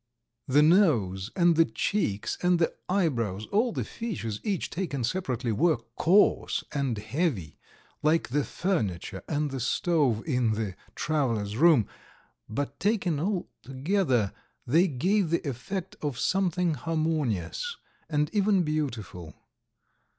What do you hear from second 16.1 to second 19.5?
something harmonious and even beautiful.